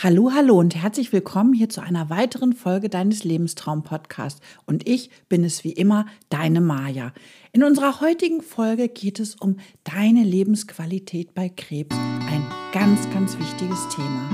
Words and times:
Hallo, 0.00 0.30
hallo 0.32 0.56
und 0.56 0.76
herzlich 0.76 1.12
willkommen 1.12 1.52
hier 1.52 1.68
zu 1.68 1.80
einer 1.80 2.08
weiteren 2.08 2.52
Folge 2.52 2.88
deines 2.88 3.24
Lebenstraum-Podcasts. 3.24 4.40
Und 4.64 4.88
ich 4.88 5.10
bin 5.28 5.42
es 5.42 5.64
wie 5.64 5.72
immer, 5.72 6.06
deine 6.28 6.60
Maja. 6.60 7.12
In 7.50 7.64
unserer 7.64 8.00
heutigen 8.00 8.40
Folge 8.40 8.88
geht 8.88 9.18
es 9.18 9.34
um 9.34 9.56
deine 9.82 10.22
Lebensqualität 10.22 11.34
bei 11.34 11.48
Krebs. 11.48 11.96
Ein 12.30 12.46
ganz, 12.72 13.10
ganz 13.10 13.36
wichtiges 13.40 13.88
Thema. 13.88 14.30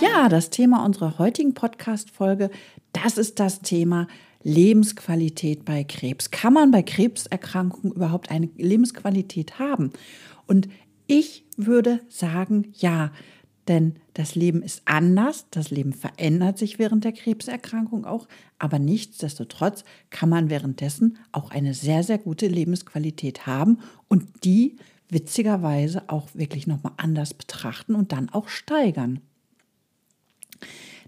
Ja, 0.00 0.28
das 0.28 0.50
Thema 0.50 0.84
unserer 0.84 1.20
heutigen 1.20 1.54
Podcast-Folge, 1.54 2.50
das 2.92 3.16
ist 3.16 3.38
das 3.38 3.60
Thema 3.60 4.08
Lebensqualität 4.42 5.64
bei 5.64 5.84
Krebs. 5.84 6.30
Kann 6.30 6.52
man 6.52 6.70
bei 6.70 6.82
Krebserkrankungen 6.82 7.94
überhaupt 7.94 8.30
eine 8.30 8.48
Lebensqualität 8.56 9.58
haben? 9.58 9.90
Und 10.46 10.68
ich 11.06 11.44
würde 11.56 12.00
sagen, 12.08 12.72
ja, 12.74 13.12
denn 13.68 13.94
das 14.14 14.34
Leben 14.34 14.62
ist 14.62 14.82
anders, 14.86 15.46
das 15.50 15.70
Leben 15.70 15.92
verändert 15.92 16.58
sich 16.58 16.78
während 16.78 17.04
der 17.04 17.12
Krebserkrankung 17.12 18.04
auch, 18.04 18.26
aber 18.58 18.78
nichtsdestotrotz 18.78 19.84
kann 20.10 20.28
man 20.28 20.50
währenddessen 20.50 21.18
auch 21.30 21.50
eine 21.50 21.74
sehr, 21.74 22.02
sehr 22.02 22.18
gute 22.18 22.48
Lebensqualität 22.48 23.46
haben 23.46 23.78
und 24.08 24.44
die 24.44 24.76
witzigerweise 25.08 26.08
auch 26.08 26.28
wirklich 26.34 26.66
nochmal 26.66 26.94
anders 26.96 27.34
betrachten 27.34 27.94
und 27.94 28.12
dann 28.12 28.30
auch 28.30 28.48
steigern. 28.48 29.20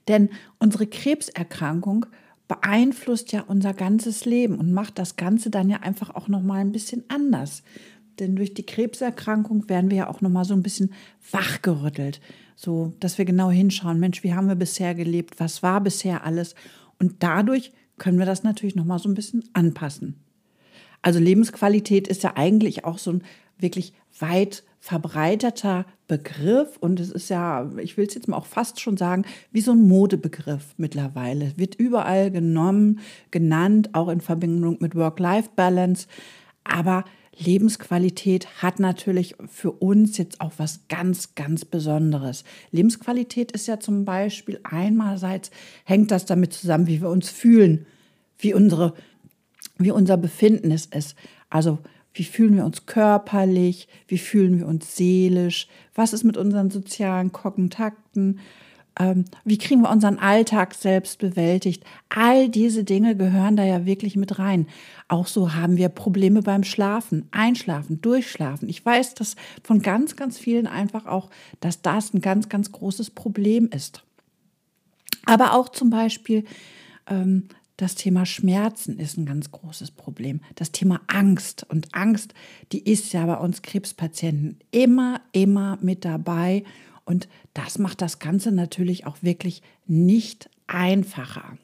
Denn 0.06 0.28
unsere 0.58 0.86
Krebserkrankung 0.86 2.06
beeinflusst 2.48 3.32
ja 3.32 3.42
unser 3.42 3.72
ganzes 3.72 4.24
Leben 4.24 4.58
und 4.58 4.72
macht 4.72 4.98
das 4.98 5.16
Ganze 5.16 5.50
dann 5.50 5.70
ja 5.70 5.78
einfach 5.78 6.14
auch 6.14 6.28
noch 6.28 6.42
mal 6.42 6.60
ein 6.60 6.72
bisschen 6.72 7.04
anders. 7.08 7.62
Denn 8.18 8.36
durch 8.36 8.54
die 8.54 8.66
Krebserkrankung 8.66 9.68
werden 9.68 9.90
wir 9.90 9.96
ja 9.98 10.08
auch 10.08 10.20
noch 10.20 10.30
mal 10.30 10.44
so 10.44 10.54
ein 10.54 10.62
bisschen 10.62 10.92
wachgerüttelt, 11.30 12.20
so 12.54 12.92
dass 13.00 13.18
wir 13.18 13.24
genau 13.24 13.50
hinschauen, 13.50 13.98
Mensch, 13.98 14.22
wie 14.22 14.34
haben 14.34 14.48
wir 14.48 14.54
bisher 14.54 14.94
gelebt, 14.94 15.40
was 15.40 15.62
war 15.62 15.80
bisher 15.80 16.24
alles 16.24 16.54
und 16.98 17.22
dadurch 17.22 17.72
können 17.98 18.18
wir 18.18 18.26
das 18.26 18.42
natürlich 18.42 18.76
noch 18.76 18.84
mal 18.84 18.98
so 18.98 19.08
ein 19.08 19.14
bisschen 19.14 19.44
anpassen. 19.52 20.16
Also 21.02 21.18
Lebensqualität 21.18 22.08
ist 22.08 22.22
ja 22.22 22.36
eigentlich 22.36 22.84
auch 22.84 22.98
so 22.98 23.12
ein 23.12 23.24
wirklich 23.58 23.92
weit 24.18 24.64
verbreiteter 24.84 25.86
Begriff 26.08 26.76
und 26.76 27.00
es 27.00 27.10
ist 27.10 27.30
ja, 27.30 27.70
ich 27.78 27.96
will 27.96 28.06
es 28.06 28.12
jetzt 28.12 28.28
mal 28.28 28.36
auch 28.36 28.44
fast 28.44 28.82
schon 28.82 28.98
sagen, 28.98 29.24
wie 29.50 29.62
so 29.62 29.72
ein 29.72 29.88
Modebegriff 29.88 30.74
mittlerweile. 30.76 31.54
Wird 31.56 31.74
überall 31.76 32.30
genommen, 32.30 33.00
genannt, 33.30 33.94
auch 33.94 34.10
in 34.10 34.20
Verbindung 34.20 34.76
mit 34.80 34.94
Work-Life-Balance. 34.94 36.06
Aber 36.64 37.06
Lebensqualität 37.34 38.62
hat 38.62 38.78
natürlich 38.78 39.36
für 39.46 39.72
uns 39.72 40.18
jetzt 40.18 40.42
auch 40.42 40.52
was 40.58 40.80
ganz, 40.90 41.34
ganz 41.34 41.64
Besonderes. 41.64 42.44
Lebensqualität 42.70 43.52
ist 43.52 43.66
ja 43.66 43.80
zum 43.80 44.04
Beispiel 44.04 44.60
einmalseits 44.64 45.50
hängt 45.84 46.10
das 46.10 46.26
damit 46.26 46.52
zusammen, 46.52 46.88
wie 46.88 47.00
wir 47.00 47.08
uns 47.08 47.30
fühlen, 47.30 47.86
wie 48.36 48.52
unsere, 48.52 48.92
wie 49.78 49.92
unser 49.92 50.18
Befinden 50.18 50.70
ist. 50.70 51.14
Also 51.48 51.78
wie 52.14 52.24
fühlen 52.24 52.56
wir 52.56 52.64
uns 52.64 52.86
körperlich? 52.86 53.88
Wie 54.06 54.18
fühlen 54.18 54.58
wir 54.58 54.66
uns 54.66 54.96
seelisch? 54.96 55.68
Was 55.94 56.12
ist 56.12 56.24
mit 56.24 56.36
unseren 56.36 56.70
sozialen 56.70 57.32
Kontakten? 57.32 58.38
Ähm, 58.96 59.24
wie 59.44 59.58
kriegen 59.58 59.82
wir 59.82 59.90
unseren 59.90 60.20
Alltag 60.20 60.74
selbst 60.74 61.18
bewältigt? 61.18 61.82
All 62.08 62.48
diese 62.48 62.84
Dinge 62.84 63.16
gehören 63.16 63.56
da 63.56 63.64
ja 63.64 63.84
wirklich 63.84 64.14
mit 64.14 64.38
rein. 64.38 64.68
Auch 65.08 65.26
so 65.26 65.54
haben 65.54 65.76
wir 65.76 65.88
Probleme 65.88 66.42
beim 66.42 66.62
Schlafen, 66.62 67.26
Einschlafen, 67.32 68.00
Durchschlafen. 68.00 68.68
Ich 68.68 68.86
weiß 68.86 69.14
das 69.14 69.34
von 69.64 69.82
ganz, 69.82 70.14
ganz 70.14 70.38
vielen 70.38 70.68
einfach 70.68 71.06
auch, 71.06 71.30
dass 71.58 71.82
das 71.82 72.14
ein 72.14 72.20
ganz, 72.20 72.48
ganz 72.48 72.70
großes 72.70 73.10
Problem 73.10 73.68
ist. 73.74 74.04
Aber 75.26 75.54
auch 75.54 75.68
zum 75.68 75.90
Beispiel 75.90 76.44
ähm, 77.08 77.48
das 77.76 77.96
Thema 77.96 78.24
Schmerzen 78.24 78.98
ist 78.98 79.16
ein 79.16 79.26
ganz 79.26 79.50
großes 79.50 79.90
Problem. 79.90 80.40
Das 80.54 80.70
Thema 80.70 81.00
Angst. 81.08 81.66
Und 81.68 81.92
Angst, 81.92 82.32
die 82.70 82.78
ist 82.78 83.12
ja 83.12 83.26
bei 83.26 83.36
uns 83.36 83.62
Krebspatienten 83.62 84.58
immer, 84.70 85.20
immer 85.32 85.78
mit 85.80 86.04
dabei. 86.04 86.64
Und 87.04 87.28
das 87.52 87.78
macht 87.78 88.00
das 88.00 88.20
Ganze 88.20 88.52
natürlich 88.52 89.06
auch 89.06 89.16
wirklich 89.22 89.62
nicht 89.86 90.48
einfacher. 90.68 91.58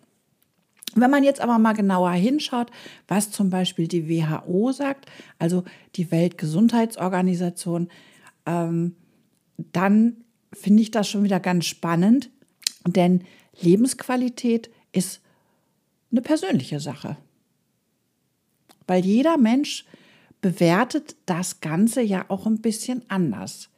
Wenn 0.96 1.10
man 1.10 1.22
jetzt 1.22 1.40
aber 1.40 1.58
mal 1.58 1.74
genauer 1.74 2.10
hinschaut, 2.10 2.70
was 3.06 3.30
zum 3.30 3.48
Beispiel 3.48 3.86
die 3.86 4.08
WHO 4.08 4.72
sagt, 4.72 5.06
also 5.38 5.62
die 5.94 6.10
Weltgesundheitsorganisation, 6.10 7.88
ähm, 8.46 8.96
dann 9.56 10.16
finde 10.52 10.82
ich 10.82 10.90
das 10.90 11.08
schon 11.08 11.22
wieder 11.22 11.38
ganz 11.38 11.66
spannend, 11.66 12.30
denn 12.84 13.22
Lebensqualität 13.60 14.70
ist 14.90 15.20
eine 16.10 16.22
persönliche 16.22 16.80
Sache. 16.80 17.16
Weil 18.86 19.04
jeder 19.04 19.38
Mensch 19.38 19.84
bewertet 20.40 21.16
das 21.26 21.60
Ganze 21.60 22.00
ja 22.02 22.24
auch 22.28 22.46
ein 22.46 22.60
bisschen 22.60 23.04
anders. 23.08 23.68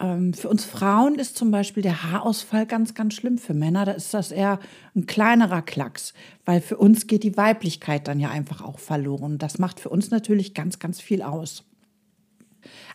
Ähm, 0.00 0.32
für 0.32 0.48
uns 0.48 0.64
Frauen 0.64 1.16
ist 1.16 1.36
zum 1.36 1.50
Beispiel 1.50 1.82
der 1.82 2.02
Haarausfall 2.02 2.66
ganz, 2.66 2.94
ganz 2.94 3.14
schlimm. 3.14 3.38
Für 3.38 3.54
Männer 3.54 3.84
da 3.84 3.92
ist 3.92 4.14
das 4.14 4.32
eher 4.32 4.58
ein 4.96 5.06
kleinerer 5.06 5.62
Klacks, 5.62 6.14
weil 6.44 6.60
für 6.60 6.78
uns 6.78 7.06
geht 7.06 7.22
die 7.22 7.36
Weiblichkeit 7.36 8.08
dann 8.08 8.18
ja 8.18 8.30
einfach 8.30 8.62
auch 8.62 8.78
verloren. 8.78 9.38
Das 9.38 9.58
macht 9.58 9.80
für 9.80 9.90
uns 9.90 10.10
natürlich 10.10 10.54
ganz, 10.54 10.78
ganz 10.78 11.00
viel 11.00 11.22
aus. 11.22 11.64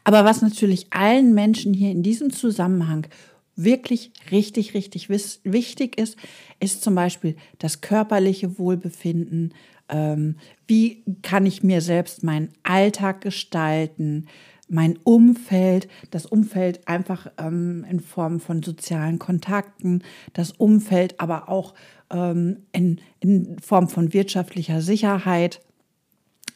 Aber 0.03 0.25
was 0.25 0.41
natürlich 0.41 0.87
allen 0.91 1.33
Menschen 1.33 1.73
hier 1.73 1.91
in 1.91 2.03
diesem 2.03 2.31
Zusammenhang 2.31 3.07
wirklich 3.55 4.11
richtig, 4.31 4.73
richtig 4.73 5.09
wichtig 5.09 5.97
ist, 5.97 6.17
ist 6.59 6.83
zum 6.83 6.95
Beispiel 6.95 7.35
das 7.59 7.81
körperliche 7.81 8.57
Wohlbefinden. 8.59 9.53
Ähm, 9.89 10.35
wie 10.67 11.03
kann 11.21 11.45
ich 11.45 11.63
mir 11.63 11.81
selbst 11.81 12.23
meinen 12.23 12.49
Alltag 12.63 13.21
gestalten? 13.21 14.27
Mein 14.67 14.97
Umfeld, 15.03 15.87
das 16.09 16.25
Umfeld 16.25 16.87
einfach 16.87 17.31
ähm, 17.37 17.85
in 17.89 17.99
Form 17.99 18.39
von 18.39 18.63
sozialen 18.63 19.19
Kontakten, 19.19 20.03
das 20.33 20.51
Umfeld 20.51 21.19
aber 21.19 21.49
auch 21.49 21.75
ähm, 22.09 22.63
in, 22.71 22.99
in 23.19 23.59
Form 23.59 23.87
von 23.89 24.11
wirtschaftlicher 24.11 24.81
Sicherheit. 24.81 25.61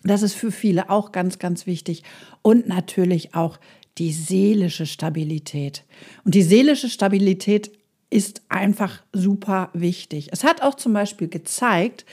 Das 0.03 0.23
ist 0.23 0.33
für 0.33 0.51
viele 0.51 0.89
auch 0.89 1.11
ganz, 1.11 1.39
ganz 1.39 1.67
wichtig. 1.67 2.03
Und 2.41 2.67
natürlich 2.67 3.35
auch 3.35 3.59
die 3.99 4.11
seelische 4.11 4.85
Stabilität. 4.85 5.83
Und 6.23 6.35
die 6.35 6.41
seelische 6.41 6.89
Stabilität 6.89 7.71
ist 8.09 8.41
einfach 8.49 9.03
super 9.13 9.69
wichtig. 9.73 10.29
Es 10.31 10.43
hat 10.43 10.61
auch 10.61 10.75
zum 10.75 10.93
Beispiel 10.93 11.27
gezeigt, 11.27 12.05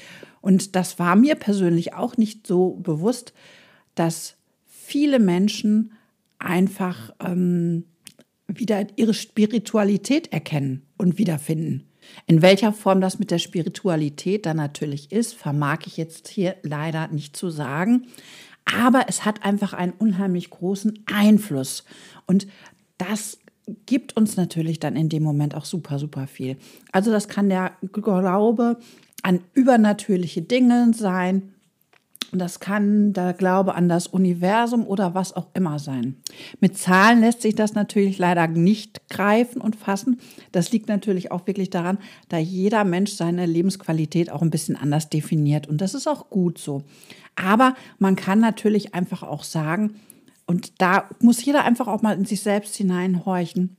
und 0.43 0.77
das 0.77 0.99
war 0.99 1.17
mir 1.17 1.35
persönlich 1.35 1.95
auch 1.95 2.17
nicht 2.17 2.47
so 2.47 2.75
bewusst, 2.77 3.33
dass 3.95 4.37
viele 4.67 5.19
Menschen 5.19 5.95
einfach 6.39 7.11
ähm, 7.19 7.85
wieder 8.47 8.87
ihre 8.97 9.15
Spiritualität 9.15 10.33
erkennen 10.33 10.83
und 10.97 11.19
wiederfinden. 11.19 11.89
In 12.27 12.43
welcher 12.43 12.73
Form 12.73 13.01
das 13.01 13.19
mit 13.19 13.31
der 13.31 13.39
Spiritualität 13.39 14.47
dann 14.47 14.59
natürlich 14.59 15.11
ist, 15.11 15.35
vermag 15.35 15.81
ich 15.87 15.97
jetzt 15.97 16.29
hier 16.29 16.57
leider 16.63 17.09
nicht 17.09 17.37
zu 17.37 17.51
sagen. 17.51 18.07
Aber 18.67 19.05
es 19.09 19.25
hat 19.25 19.45
einfach 19.45 19.73
einen 19.73 19.93
unheimlich 19.93 20.51
großen 20.51 21.05
Einfluss. 21.07 21.85
Und 22.27 22.47
das 22.99 23.39
gibt 23.87 24.17
uns 24.17 24.37
natürlich 24.37 24.81
dann 24.81 24.97
in 24.97 25.09
dem 25.09 25.23
Moment 25.23 25.55
auch 25.55 25.65
super, 25.65 25.99
super 25.99 26.27
viel. 26.27 26.57
Also 26.93 27.11
das 27.11 27.29
kann 27.29 27.49
der 27.49 27.73
Glaube 27.93 28.79
an 29.23 29.41
übernatürliche 29.55 30.43
Dinge 30.43 30.93
sein. 30.95 31.55
Das 32.33 32.61
kann 32.61 33.13
der 33.13 33.33
Glaube 33.35 33.75
an 33.75 33.89
das 33.89 34.07
Universum 34.07 34.87
oder 34.87 35.15
was 35.15 35.35
auch 35.35 35.47
immer 35.55 35.79
sein. 35.79 36.17
Mit 36.61 36.77
Zahlen 36.77 37.21
lässt 37.21 37.43
sich 37.43 37.55
das 37.55 37.75
natürlich 37.75 38.19
leider 38.19 38.49
nicht 38.49 39.09
greifen 39.09 39.61
und 39.61 39.77
fassen. 39.77 40.19
Das 40.53 40.73
liegt 40.73 40.89
natürlich 40.89 41.31
auch 41.31 41.47
wirklich 41.47 41.71
daran, 41.71 41.99
da 42.29 42.39
jeder 42.39 42.85
Mensch 42.85 43.13
seine 43.13 43.47
Lebensqualität 43.47 44.31
auch 44.31 44.43
ein 44.43 44.51
bisschen 44.51 44.77
anders 44.77 45.09
definiert. 45.09 45.69
Und 45.69 45.81
das 45.81 45.95
ist 45.95 46.09
auch 46.09 46.29
gut 46.29 46.59
so. 46.59 46.83
Aber 47.37 47.75
man 47.99 48.17
kann 48.17 48.41
natürlich 48.41 48.95
einfach 48.95 49.23
auch 49.23 49.45
sagen, 49.45 50.01
und 50.47 50.81
da 50.81 51.09
muss 51.21 51.45
jeder 51.45 51.65
einfach 51.65 51.89
auch 51.89 52.03
mal 52.03 52.17
in 52.17 52.25
sich 52.25 52.41
selbst 52.41 52.77
hineinhorchen, 52.77 53.77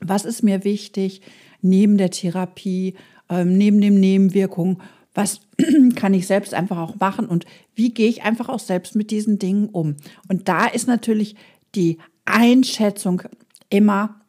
was 0.00 0.24
ist 0.24 0.42
mir 0.42 0.64
wichtig 0.64 1.20
neben 1.62 1.98
der 1.98 2.10
Therapie, 2.10 2.94
ähm, 3.28 3.58
neben 3.58 3.80
den 3.80 4.00
Nebenwirkungen, 4.00 4.78
was 5.14 5.40
kann 5.96 6.14
ich 6.14 6.26
selbst 6.26 6.54
einfach 6.54 6.78
auch 6.78 6.96
machen 6.96 7.26
und 7.26 7.44
wie 7.74 7.92
gehe 7.92 8.08
ich 8.08 8.22
einfach 8.22 8.48
auch 8.48 8.58
selbst 8.58 8.94
mit 8.94 9.10
diesen 9.10 9.38
Dingen 9.38 9.68
um. 9.68 9.96
Und 10.28 10.48
da 10.48 10.66
ist 10.66 10.86
natürlich 10.86 11.36
die 11.74 11.98
Einschätzung 12.24 13.22
immer 13.68 14.20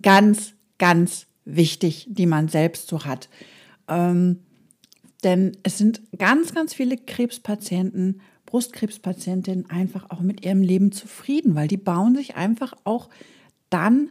ganz, 0.00 0.54
ganz 0.78 1.26
wichtig, 1.44 2.06
die 2.08 2.26
man 2.26 2.48
selbst 2.48 2.88
so 2.88 3.04
hat. 3.04 3.28
Ähm, 3.88 4.40
denn 5.24 5.56
es 5.62 5.78
sind 5.78 6.02
ganz, 6.18 6.54
ganz 6.54 6.74
viele 6.74 6.96
Krebspatienten 6.96 8.20
Brustkrebspatientinnen 8.52 9.70
einfach 9.70 10.10
auch 10.10 10.20
mit 10.20 10.44
ihrem 10.44 10.60
Leben 10.60 10.92
zufrieden, 10.92 11.54
weil 11.54 11.68
die 11.68 11.78
bauen 11.78 12.14
sich 12.14 12.36
einfach 12.36 12.74
auch 12.84 13.08
dann 13.70 14.10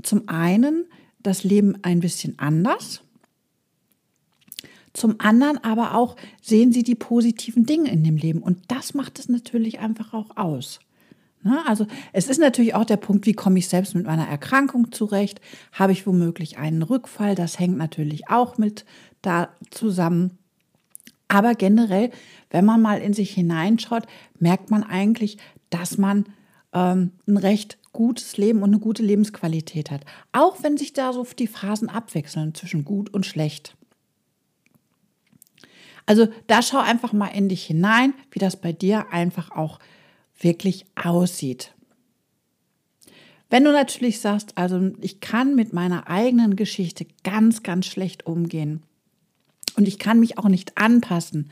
zum 0.00 0.28
einen 0.28 0.86
das 1.18 1.42
Leben 1.42 1.82
ein 1.82 1.98
bisschen 1.98 2.38
anders, 2.38 3.02
zum 4.94 5.16
anderen 5.18 5.62
aber 5.62 5.94
auch 5.94 6.16
sehen 6.40 6.72
sie 6.72 6.84
die 6.84 6.94
positiven 6.94 7.66
Dinge 7.66 7.90
in 7.90 8.02
dem 8.04 8.16
Leben 8.16 8.42
und 8.42 8.58
das 8.68 8.94
macht 8.94 9.18
es 9.18 9.28
natürlich 9.28 9.80
einfach 9.80 10.14
auch 10.14 10.36
aus. 10.36 10.80
Ne? 11.42 11.62
Also 11.66 11.86
es 12.12 12.28
ist 12.28 12.38
natürlich 12.38 12.74
auch 12.74 12.84
der 12.84 12.96
Punkt, 12.96 13.26
wie 13.26 13.34
komme 13.34 13.58
ich 13.58 13.68
selbst 13.68 13.94
mit 13.94 14.06
meiner 14.06 14.26
Erkrankung 14.26 14.92
zurecht? 14.92 15.40
Habe 15.72 15.92
ich 15.92 16.06
womöglich 16.06 16.58
einen 16.58 16.82
Rückfall? 16.82 17.34
Das 17.34 17.58
hängt 17.58 17.76
natürlich 17.76 18.28
auch 18.28 18.56
mit 18.56 18.84
da 19.20 19.50
zusammen. 19.70 20.38
Aber 21.28 21.54
generell, 21.54 22.10
wenn 22.50 22.64
man 22.64 22.80
mal 22.80 23.00
in 23.00 23.12
sich 23.12 23.32
hineinschaut, 23.32 24.06
merkt 24.38 24.70
man 24.70 24.82
eigentlich, 24.82 25.38
dass 25.70 25.98
man 25.98 26.26
ähm, 26.72 27.12
ein 27.26 27.36
recht 27.36 27.78
gutes 27.92 28.36
Leben 28.36 28.62
und 28.62 28.70
eine 28.70 28.78
gute 28.78 29.02
Lebensqualität 29.02 29.90
hat. 29.90 30.04
Auch 30.32 30.62
wenn 30.62 30.76
sich 30.76 30.92
da 30.92 31.12
so 31.12 31.26
die 31.38 31.46
Phasen 31.46 31.88
abwechseln 31.88 32.54
zwischen 32.54 32.84
gut 32.84 33.12
und 33.12 33.26
schlecht. 33.26 33.76
Also 36.06 36.28
da 36.46 36.62
schau 36.62 36.78
einfach 36.78 37.12
mal 37.12 37.28
in 37.28 37.48
dich 37.48 37.64
hinein, 37.64 38.14
wie 38.30 38.38
das 38.38 38.60
bei 38.60 38.72
dir 38.72 39.12
einfach 39.12 39.50
auch 39.50 39.78
wirklich 40.38 40.86
aussieht. 40.94 41.72
Wenn 43.50 43.64
du 43.64 43.72
natürlich 43.72 44.20
sagst, 44.20 44.56
also 44.56 44.92
ich 45.00 45.20
kann 45.20 45.54
mit 45.54 45.72
meiner 45.72 46.08
eigenen 46.08 46.56
Geschichte 46.56 47.06
ganz, 47.22 47.62
ganz 47.62 47.86
schlecht 47.86 48.26
umgehen 48.26 48.82
und 49.76 49.86
ich 49.86 49.98
kann 49.98 50.18
mich 50.18 50.38
auch 50.38 50.48
nicht 50.48 50.76
anpassen, 50.76 51.50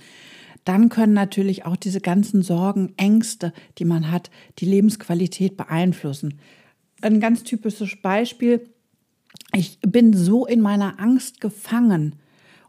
dann 0.65 0.89
können 0.89 1.13
natürlich 1.13 1.65
auch 1.65 1.77
diese 1.77 2.01
ganzen 2.01 2.43
Sorgen, 2.43 2.93
Ängste, 2.97 3.53
die 3.79 3.85
man 3.85 4.11
hat, 4.11 4.31
die 4.59 4.65
Lebensqualität 4.65 5.57
beeinflussen. 5.57 6.39
Ein 7.01 7.21
ganz 7.21 7.43
typisches 7.43 8.01
Beispiel, 8.01 8.69
ich 9.55 9.79
bin 9.81 10.13
so 10.13 10.47
in 10.47 10.61
meiner 10.61 11.01
Angst 11.01 11.41
gefangen 11.41 12.17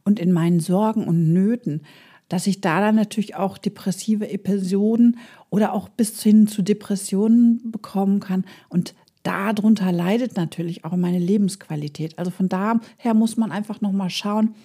und 0.05 0.19
in 0.19 0.31
meinen 0.31 0.59
Sorgen 0.59 1.07
und 1.07 1.33
Nöten, 1.33 1.81
dass 2.29 2.47
ich 2.47 2.61
da 2.61 2.79
dann 2.79 2.95
natürlich 2.95 3.35
auch 3.35 3.57
depressive 3.57 4.29
Episoden 4.29 5.17
oder 5.49 5.73
auch 5.73 5.89
bis 5.89 6.21
hin 6.23 6.47
zu 6.47 6.61
Depressionen 6.61 7.71
bekommen 7.71 8.19
kann. 8.19 8.45
Und 8.69 8.95
darunter 9.23 9.91
leidet 9.91 10.35
natürlich 10.35 10.85
auch 10.85 10.95
meine 10.95 11.19
Lebensqualität. 11.19 12.17
Also 12.17 12.31
von 12.31 12.49
daher 12.49 13.13
muss 13.13 13.37
man 13.37 13.51
einfach 13.51 13.81
nochmal 13.81 14.09
schauen, 14.09 14.55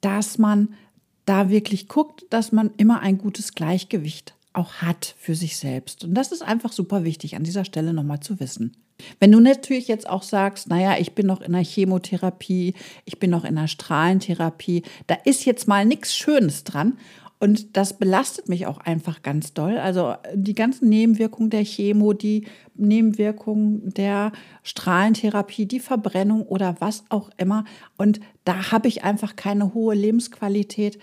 dass 0.00 0.38
man 0.38 0.74
da 1.24 1.50
wirklich 1.50 1.88
guckt, 1.88 2.24
dass 2.30 2.52
man 2.52 2.70
immer 2.76 3.00
ein 3.00 3.18
gutes 3.18 3.54
Gleichgewicht 3.54 4.34
auch 4.52 4.74
hat 4.74 5.14
für 5.18 5.34
sich 5.34 5.56
selbst. 5.56 6.04
Und 6.04 6.14
das 6.14 6.32
ist 6.32 6.42
einfach 6.42 6.72
super 6.72 7.04
wichtig 7.04 7.36
an 7.36 7.44
dieser 7.44 7.64
Stelle 7.64 7.92
nochmal 7.92 8.20
zu 8.20 8.40
wissen. 8.40 8.76
Wenn 9.20 9.32
du 9.32 9.40
natürlich 9.40 9.88
jetzt 9.88 10.08
auch 10.08 10.22
sagst, 10.22 10.68
naja, 10.68 10.96
ich 10.98 11.14
bin 11.14 11.26
noch 11.26 11.40
in 11.40 11.52
der 11.52 11.64
Chemotherapie, 11.64 12.74
ich 13.04 13.18
bin 13.18 13.30
noch 13.30 13.44
in 13.44 13.56
der 13.56 13.68
Strahlentherapie, 13.68 14.82
da 15.06 15.16
ist 15.24 15.44
jetzt 15.44 15.68
mal 15.68 15.84
nichts 15.84 16.16
Schönes 16.16 16.64
dran. 16.64 16.98
Und 17.40 17.76
das 17.76 17.96
belastet 17.96 18.48
mich 18.48 18.66
auch 18.66 18.78
einfach 18.78 19.22
ganz 19.22 19.54
doll. 19.54 19.78
Also 19.78 20.14
die 20.34 20.54
ganzen 20.54 20.88
Nebenwirkungen 20.88 21.50
der 21.50 21.64
Chemo, 21.64 22.12
die 22.12 22.48
Nebenwirkungen 22.74 23.94
der 23.94 24.32
Strahlentherapie, 24.64 25.66
die 25.66 25.78
Verbrennung 25.78 26.42
oder 26.42 26.76
was 26.80 27.04
auch 27.10 27.30
immer. 27.36 27.64
Und 27.96 28.18
da 28.44 28.72
habe 28.72 28.88
ich 28.88 29.04
einfach 29.04 29.36
keine 29.36 29.72
hohe 29.72 29.94
Lebensqualität. 29.94 30.98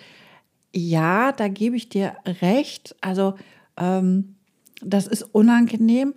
Ja, 0.74 1.31
da 1.31 1.47
gebe 1.47 1.77
ich 1.77 1.88
dir 1.88 2.18
recht. 2.42 2.97
Also 3.00 3.36
ähm, 3.77 4.36
das 4.81 5.07
ist 5.07 5.24
unangenehm. 5.24 6.15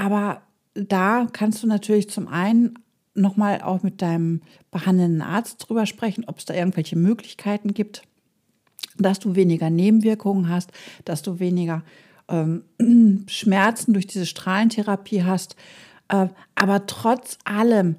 Aber 0.00 0.40
da 0.72 1.26
kannst 1.30 1.62
du 1.62 1.66
natürlich 1.66 2.08
zum 2.08 2.26
einen 2.26 2.78
nochmal 3.14 3.60
auch 3.60 3.82
mit 3.82 4.00
deinem 4.00 4.40
behandelnden 4.70 5.20
Arzt 5.20 5.68
drüber 5.68 5.84
sprechen, 5.84 6.24
ob 6.26 6.38
es 6.38 6.46
da 6.46 6.54
irgendwelche 6.54 6.96
Möglichkeiten 6.96 7.74
gibt, 7.74 8.02
dass 8.96 9.18
du 9.18 9.34
weniger 9.34 9.68
Nebenwirkungen 9.68 10.48
hast, 10.48 10.70
dass 11.04 11.20
du 11.20 11.38
weniger 11.38 11.82
ähm, 12.28 12.64
Schmerzen 13.28 13.92
durch 13.92 14.06
diese 14.06 14.24
Strahlentherapie 14.24 15.22
hast. 15.22 15.56
Äh, 16.08 16.28
aber 16.54 16.86
trotz 16.86 17.36
allem 17.44 17.96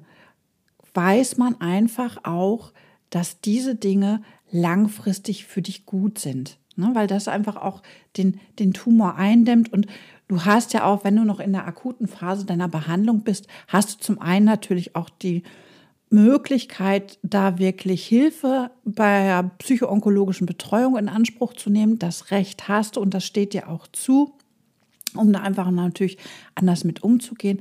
weiß 0.94 1.36
man 1.36 1.60
einfach 1.60 2.24
auch, 2.24 2.72
dass 3.10 3.40
diese 3.40 3.76
Dinge 3.76 4.22
langfristig 4.50 5.46
für 5.46 5.62
dich 5.62 5.86
gut 5.86 6.18
sind. 6.18 6.58
Ne? 6.76 6.90
Weil 6.94 7.06
das 7.06 7.28
einfach 7.28 7.56
auch 7.56 7.82
den, 8.16 8.40
den 8.58 8.72
Tumor 8.72 9.16
eindämmt 9.16 9.72
und 9.72 9.86
Du 10.32 10.46
hast 10.46 10.72
ja 10.72 10.84
auch, 10.84 11.04
wenn 11.04 11.16
du 11.16 11.24
noch 11.24 11.40
in 11.40 11.52
der 11.52 11.66
akuten 11.66 12.08
Phase 12.08 12.46
deiner 12.46 12.66
Behandlung 12.66 13.20
bist, 13.20 13.48
hast 13.68 13.92
du 13.92 13.98
zum 13.98 14.18
einen 14.18 14.46
natürlich 14.46 14.96
auch 14.96 15.10
die 15.10 15.42
Möglichkeit, 16.08 17.18
da 17.22 17.58
wirklich 17.58 18.06
Hilfe 18.06 18.70
bei 18.82 19.42
psychoonkologischen 19.58 20.46
Betreuung 20.46 20.96
in 20.96 21.10
Anspruch 21.10 21.52
zu 21.52 21.68
nehmen. 21.68 21.98
Das 21.98 22.30
Recht 22.30 22.66
hast 22.66 22.96
du 22.96 23.00
und 23.00 23.12
das 23.12 23.26
steht 23.26 23.52
dir 23.52 23.68
auch 23.68 23.86
zu, 23.88 24.32
um 25.14 25.34
da 25.34 25.40
einfach 25.40 25.70
natürlich 25.70 26.16
anders 26.54 26.84
mit 26.84 27.02
umzugehen. 27.02 27.60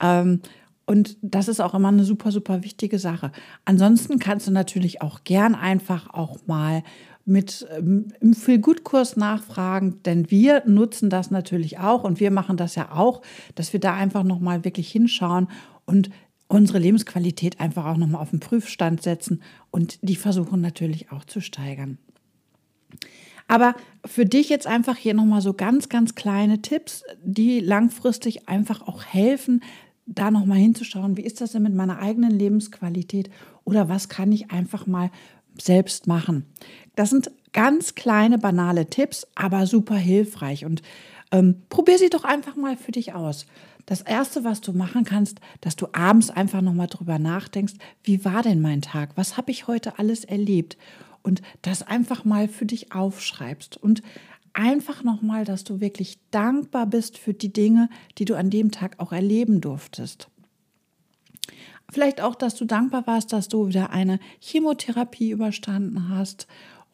Ähm, 0.00 0.42
und 0.86 1.16
das 1.22 1.48
ist 1.48 1.60
auch 1.60 1.74
immer 1.74 1.88
eine 1.88 2.04
super, 2.04 2.30
super 2.30 2.62
wichtige 2.62 3.00
Sache. 3.00 3.32
Ansonsten 3.64 4.20
kannst 4.20 4.46
du 4.46 4.52
natürlich 4.52 5.02
auch 5.02 5.24
gern 5.24 5.56
einfach 5.56 6.12
auch 6.14 6.38
mal 6.46 6.84
mit 7.24 7.66
ähm, 7.76 8.08
im 8.20 8.34
Feel-Good-Kurs 8.34 9.16
nachfragen, 9.16 10.02
denn 10.04 10.30
wir 10.30 10.62
nutzen 10.66 11.10
das 11.10 11.30
natürlich 11.30 11.78
auch 11.78 12.04
und 12.04 12.20
wir 12.20 12.30
machen 12.30 12.56
das 12.56 12.74
ja 12.74 12.92
auch, 12.92 13.22
dass 13.54 13.72
wir 13.72 13.80
da 13.80 13.94
einfach 13.94 14.24
nochmal 14.24 14.64
wirklich 14.64 14.90
hinschauen 14.90 15.48
und 15.86 16.10
unsere 16.48 16.78
Lebensqualität 16.78 17.60
einfach 17.60 17.86
auch 17.86 17.96
nochmal 17.96 18.20
auf 18.20 18.30
den 18.30 18.40
Prüfstand 18.40 19.02
setzen 19.02 19.42
und 19.70 19.98
die 20.02 20.16
versuchen 20.16 20.60
natürlich 20.60 21.10
auch 21.10 21.24
zu 21.24 21.40
steigern. 21.40 21.98
Aber 23.48 23.74
für 24.04 24.26
dich 24.26 24.48
jetzt 24.48 24.66
einfach 24.66 24.96
hier 24.96 25.14
nochmal 25.14 25.42
so 25.42 25.54
ganz, 25.54 25.88
ganz 25.88 26.14
kleine 26.14 26.62
Tipps, 26.62 27.04
die 27.22 27.60
langfristig 27.60 28.48
einfach 28.48 28.86
auch 28.86 29.04
helfen, 29.04 29.62
da 30.06 30.30
nochmal 30.30 30.58
hinzuschauen, 30.58 31.16
wie 31.16 31.22
ist 31.22 31.40
das 31.40 31.52
denn 31.52 31.62
mit 31.62 31.74
meiner 31.74 31.98
eigenen 31.98 32.30
Lebensqualität 32.32 33.30
oder 33.64 33.88
was 33.88 34.08
kann 34.08 34.32
ich 34.32 34.50
einfach 34.50 34.86
mal 34.86 35.10
selbst 35.60 36.06
machen. 36.06 36.46
Das 36.96 37.10
sind 37.10 37.30
ganz 37.52 37.94
kleine, 37.94 38.38
banale 38.38 38.86
Tipps, 38.86 39.26
aber 39.34 39.66
super 39.66 39.96
hilfreich. 39.96 40.64
Und 40.64 40.82
ähm, 41.30 41.62
probier 41.68 41.98
sie 41.98 42.10
doch 42.10 42.24
einfach 42.24 42.56
mal 42.56 42.76
für 42.76 42.92
dich 42.92 43.14
aus. 43.14 43.46
Das 43.86 44.00
Erste, 44.00 44.44
was 44.44 44.60
du 44.60 44.72
machen 44.72 45.04
kannst, 45.04 45.40
dass 45.60 45.76
du 45.76 45.88
abends 45.92 46.30
einfach 46.30 46.60
nochmal 46.60 46.86
drüber 46.86 47.18
nachdenkst, 47.18 47.74
wie 48.04 48.24
war 48.24 48.42
denn 48.42 48.60
mein 48.60 48.80
Tag? 48.80 49.10
Was 49.16 49.36
habe 49.36 49.50
ich 49.50 49.66
heute 49.66 49.98
alles 49.98 50.24
erlebt? 50.24 50.76
Und 51.22 51.42
das 51.62 51.82
einfach 51.82 52.24
mal 52.24 52.48
für 52.48 52.66
dich 52.66 52.92
aufschreibst. 52.92 53.76
Und 53.76 54.02
einfach 54.52 55.02
nochmal, 55.02 55.44
dass 55.44 55.64
du 55.64 55.80
wirklich 55.80 56.18
dankbar 56.30 56.86
bist 56.86 57.18
für 57.18 57.34
die 57.34 57.52
Dinge, 57.52 57.88
die 58.18 58.24
du 58.24 58.36
an 58.36 58.50
dem 58.50 58.70
Tag 58.70 58.98
auch 58.98 59.12
erleben 59.12 59.60
durftest. 59.60 60.28
Vielleicht 61.92 62.22
auch, 62.22 62.34
dass 62.34 62.54
du 62.54 62.64
dankbar 62.64 63.06
warst, 63.06 63.34
dass 63.34 63.48
du 63.48 63.68
wieder 63.68 63.90
eine 63.90 64.18
Chemotherapie 64.40 65.30
überstanden 65.30 66.08
hast 66.08 66.46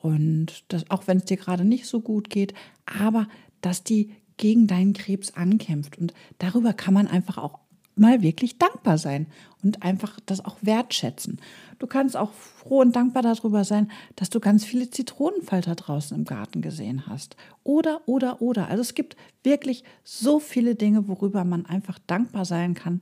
und 0.03 0.65
das, 0.67 0.91
auch 0.91 1.07
wenn 1.07 1.19
es 1.19 1.25
dir 1.25 1.37
gerade 1.37 1.65
nicht 1.65 1.87
so 1.87 2.01
gut 2.01 2.31
geht, 2.31 2.53
aber 2.85 3.29
dass 3.61 3.85
die 3.85 4.11
gegen 4.39 4.67
deinen 4.67 4.95
Krebs 4.95 5.35
ankämpft. 5.35 5.99
Und 5.99 6.15
darüber 6.39 6.73
kann 6.73 6.95
man 6.95 7.07
einfach 7.07 7.39
auch 7.39 7.61
mal 7.95 8.23
wirklich 8.23 8.59
dankbar 8.59 8.99
sein 8.99 9.29
und 9.63 9.85
einfach 9.85 10.19
das 10.27 10.45
auch 10.45 10.57
wertschätzen. 10.63 11.41
Du 11.79 11.87
kannst 11.87 12.17
auch 12.17 12.33
froh 12.33 12.81
und 12.81 12.97
dankbar 12.97 13.23
darüber 13.23 13.63
sein, 13.63 13.93
dass 14.17 14.31
du 14.31 14.41
ganz 14.41 14.65
viele 14.65 14.91
Zitronenfalter 14.91 15.77
draußen 15.77 16.17
im 16.17 16.25
Garten 16.25 16.61
gesehen 16.61 17.07
hast. 17.07 17.37
Oder, 17.63 18.01
oder, 18.07 18.43
oder. 18.43 18.67
Also 18.67 18.81
es 18.81 18.95
gibt 18.95 19.17
wirklich 19.45 19.85
so 20.03 20.41
viele 20.41 20.75
Dinge, 20.75 21.07
worüber 21.07 21.45
man 21.45 21.67
einfach 21.67 22.01
dankbar 22.09 22.45
sein 22.45 22.75
kann. 22.75 23.01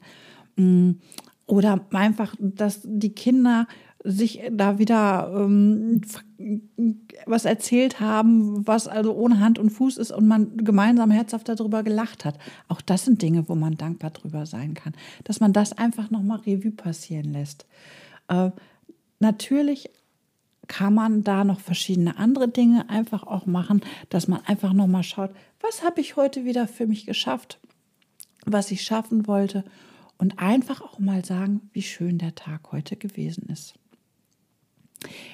Oder 1.47 1.87
einfach, 1.93 2.35
dass 2.39 2.81
die 2.85 3.15
Kinder 3.15 3.67
sich 4.03 4.41
da 4.53 4.79
wieder 4.79 5.33
ähm, 5.35 6.01
was 7.27 7.45
erzählt 7.45 7.99
haben, 7.99 8.67
was 8.67 8.87
also 8.87 9.13
ohne 9.15 9.41
Hand 9.41 9.59
und 9.59 9.71
Fuß 9.71 9.97
ist 9.97 10.13
und 10.13 10.29
man 10.29 10.57
gemeinsam 10.57 11.11
herzhaft 11.11 11.49
darüber 11.49 11.83
gelacht 11.83 12.25
hat. 12.25 12.39
Auch 12.69 12.81
das 12.81 13.05
sind 13.05 13.21
Dinge, 13.21 13.49
wo 13.49 13.55
man 13.57 13.77
dankbar 13.77 14.11
drüber 14.11 14.47
sein 14.47 14.75
kann. 14.75 14.93
Dass 15.25 15.41
man 15.41 15.53
das 15.53 15.73
einfach 15.73 16.11
nochmal 16.11 16.39
Revue 16.39 16.71
passieren 16.71 17.33
lässt. 17.33 17.67
Äh, 18.29 18.51
natürlich 19.19 19.91
kann 20.69 20.95
man 20.95 21.25
da 21.25 21.45
noch 21.45 21.61
verschiedene 21.61 22.17
andere 22.17 22.49
Dinge 22.49 22.89
einfach 22.89 23.25
auch 23.25 23.47
machen, 23.47 23.81
dass 24.09 24.29
man 24.29 24.41
einfach 24.47 24.73
nochmal 24.73 25.05
schaut, 25.05 25.31
was 25.61 25.85
habe 25.85 26.01
ich 26.01 26.17
heute 26.17 26.45
wieder 26.45 26.69
für 26.69 26.87
mich 26.87 27.07
geschafft, 27.07 27.59
was 28.45 28.71
ich 28.71 28.83
schaffen 28.83 29.27
wollte 29.27 29.65
und 30.19 30.39
einfach 30.39 30.81
auch 30.81 30.99
mal 30.99 31.25
sagen, 31.25 31.69
wie 31.73 31.83
schön 31.83 32.19
der 32.19 32.35
Tag 32.35 32.73
heute 32.73 32.97
gewesen 32.97 33.49
ist. 33.51 33.75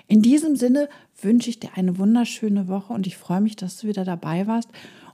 In 0.09 0.23
diesem 0.23 0.57
Sinne 0.57 0.89
wünsche 1.21 1.51
ich 1.51 1.61
dir 1.61 1.71
eine 1.75 1.99
wunderschöne 1.99 2.69
Woche 2.69 2.93
und 2.93 3.07
ich 3.07 3.17
freue 3.17 3.41
mich, 3.41 3.57
dass 3.57 3.79
du 3.79 3.89
wieder 3.89 4.05
dabei 4.05 4.47
warst. 4.47 4.69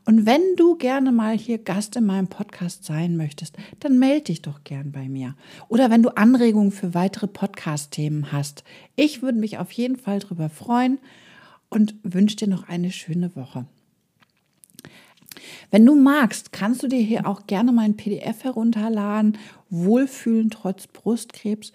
Und 0.05 0.25
wenn 0.25 0.41
du 0.57 0.77
gerne 0.77 1.13
mal 1.13 1.37
hier 1.37 1.59
Gast 1.59 1.95
in 1.97 2.07
meinem 2.07 2.29
Podcast 2.29 2.85
sein 2.85 3.17
möchtest, 3.19 3.57
dann 3.79 3.99
melde 3.99 4.25
dich 4.25 4.41
doch 4.41 4.65
gern 4.65 4.91
bei 4.91 5.07
mir. 5.07 5.37
Oder 5.69 5.91
wenn 5.91 6.03
du 6.03 6.17
Anregungen 6.17 6.73
für 6.73 6.95
weitere 6.95 7.27
Podcast-Themen 7.27 8.33
hast. 8.33 8.65
Ich 8.97 9.21
würde 9.21 9.39
mich 9.39 9.59
auf 9.59 9.71
jeden 9.73 9.97
Fall 9.97 10.21
darüber 10.21 10.49
freuen 10.49 10.99
und 11.69 11.95
wünsche 12.03 12.37
dir 12.37 12.49
noch 12.49 12.69
eine 12.69 12.91
schöne 12.91 13.37
Woche. 13.37 13.67
Wenn 15.71 15.85
du 15.85 15.95
magst, 15.95 16.53
kannst 16.53 16.83
du 16.83 16.89
dir 16.89 17.01
hier 17.01 17.27
auch 17.27 17.47
gerne 17.47 17.73
mein 17.73 17.97
PDF 17.97 18.45
herunterladen, 18.45 19.39
Wohlfühlen 19.71 20.51
trotz 20.51 20.87
Brustkrebs. 20.87 21.73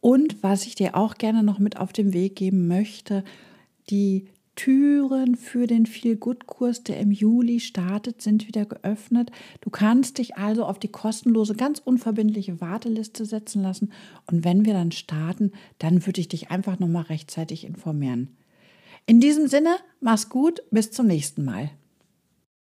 Und 0.00 0.42
was 0.42 0.66
ich 0.66 0.74
dir 0.74 0.96
auch 0.96 1.14
gerne 1.14 1.42
noch 1.42 1.58
mit 1.58 1.76
auf 1.76 1.92
den 1.92 2.12
Weg 2.12 2.36
geben 2.36 2.68
möchte, 2.68 3.24
die 3.90 4.28
Türen 4.58 5.36
für 5.36 5.68
den 5.68 5.86
Feel-Good-Kurs, 5.86 6.82
der 6.82 6.98
im 6.98 7.12
Juli 7.12 7.60
startet, 7.60 8.20
sind 8.20 8.48
wieder 8.48 8.64
geöffnet. 8.64 9.30
Du 9.60 9.70
kannst 9.70 10.18
dich 10.18 10.36
also 10.36 10.64
auf 10.64 10.80
die 10.80 10.88
kostenlose, 10.88 11.54
ganz 11.54 11.78
unverbindliche 11.78 12.60
Warteliste 12.60 13.24
setzen 13.24 13.62
lassen. 13.62 13.92
Und 14.26 14.44
wenn 14.44 14.64
wir 14.64 14.72
dann 14.72 14.90
starten, 14.90 15.52
dann 15.78 16.04
würde 16.06 16.20
ich 16.20 16.26
dich 16.26 16.50
einfach 16.50 16.80
nochmal 16.80 17.04
rechtzeitig 17.04 17.64
informieren. 17.64 18.36
In 19.06 19.20
diesem 19.20 19.46
Sinne, 19.46 19.76
mach's 20.00 20.28
gut, 20.28 20.60
bis 20.72 20.90
zum 20.90 21.06
nächsten 21.06 21.44
Mal. 21.44 21.70